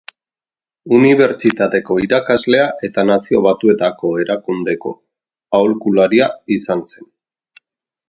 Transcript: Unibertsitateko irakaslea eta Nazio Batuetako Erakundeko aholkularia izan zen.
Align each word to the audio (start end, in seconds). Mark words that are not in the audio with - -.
Unibertsitateko 0.99 1.97
irakaslea 2.05 2.65
eta 2.89 3.05
Nazio 3.11 3.43
Batuetako 3.49 4.13
Erakundeko 4.25 4.97
aholkularia 5.63 6.35
izan 6.61 6.87
zen. 6.95 7.11